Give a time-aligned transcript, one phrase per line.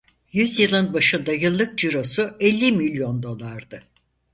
[0.31, 3.79] Yüzyılın başında yıllık cirosu elli milyon dolardı.